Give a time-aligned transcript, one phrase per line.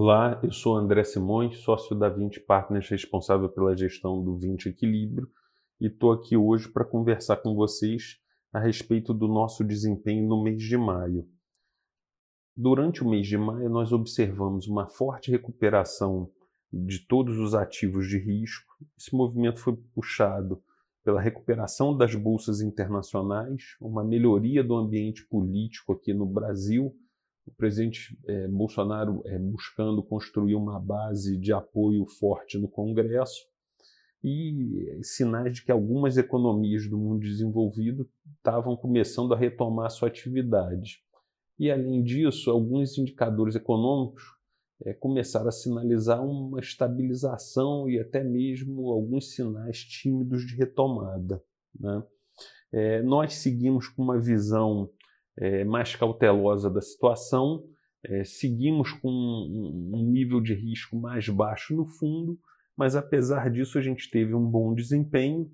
[0.00, 5.28] Olá, eu sou André Simões, sócio da 20 Partners, responsável pela gestão do 20 Equilíbrio,
[5.80, 8.16] e estou aqui hoje para conversar com vocês
[8.52, 11.28] a respeito do nosso desempenho no mês de maio.
[12.56, 16.30] Durante o mês de maio, nós observamos uma forte recuperação
[16.72, 18.72] de todos os ativos de risco.
[18.96, 20.62] Esse movimento foi puxado
[21.02, 26.94] pela recuperação das bolsas internacionais, uma melhoria do ambiente político aqui no Brasil
[27.48, 33.46] o presidente é, Bolsonaro é, buscando construir uma base de apoio forte no Congresso
[34.22, 41.02] e sinais de que algumas economias do mundo desenvolvido estavam começando a retomar sua atividade.
[41.58, 44.22] E, além disso, alguns indicadores econômicos
[44.84, 51.42] é, começaram a sinalizar uma estabilização e até mesmo alguns sinais tímidos de retomada.
[51.78, 52.02] Né?
[52.70, 54.90] É, nós seguimos com uma visão
[55.40, 57.64] é, mais cautelosa da situação,
[58.04, 62.38] é, seguimos com um, nível de risco mais baixo no fundo,
[62.76, 65.50] mas apesar disso a gente teve um bom desempenho.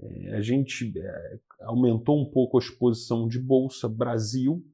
[0.00, 4.64] É, a gente é, aumentou um pouco a exposição de bolsa Brasil,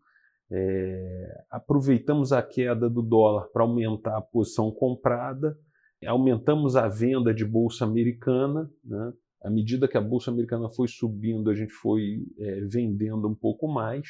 [0.50, 5.56] é, aproveitamos a queda do dólar para aumentar a posição comprada,
[6.06, 8.68] aumentamos a venda de bolsa americana.
[8.82, 9.12] Né?
[9.44, 13.68] À medida que a bolsa americana foi subindo, a gente foi é, vendendo um pouco
[13.68, 14.08] mais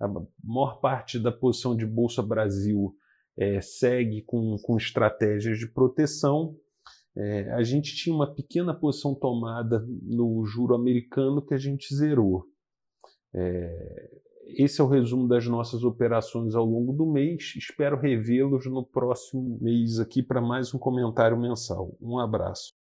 [0.00, 0.08] a
[0.42, 2.94] maior parte da posição de Bolsa Brasil
[3.36, 6.56] é, segue com, com estratégias de proteção.
[7.16, 12.44] É, a gente tinha uma pequena posição tomada no juro americano que a gente zerou.
[13.34, 14.18] É,
[14.56, 17.54] esse é o resumo das nossas operações ao longo do mês.
[17.56, 21.96] Espero revê-los no próximo mês aqui para mais um comentário mensal.
[22.00, 22.77] Um abraço.